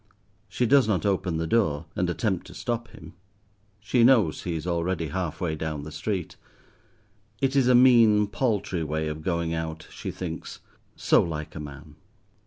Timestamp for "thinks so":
10.09-11.21